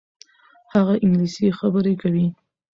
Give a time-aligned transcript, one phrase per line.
[0.73, 2.27] هغه انګلیسي خبرې کوي.